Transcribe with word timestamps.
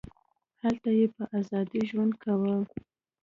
هلته 0.63 0.89
یې 0.99 1.05
په 1.15 1.23
ازادۍ 1.39 1.81
ژوند 1.89 2.13
کاوه. 2.23 2.55